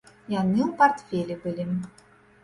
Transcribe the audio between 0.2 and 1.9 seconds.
Яны ў партфелі былі.